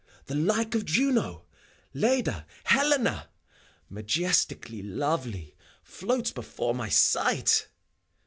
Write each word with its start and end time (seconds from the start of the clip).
The 0.25 0.33
like 0.33 0.73
of 0.73 0.83
Juno, 0.83 1.45
Leda, 1.93 2.47
Helena, 2.63 3.29
Majestically 3.87 4.81
lovely, 4.81 5.55
floats 5.83 6.31
before 6.31 6.73
my 6.73 6.89
sight! 6.89 7.67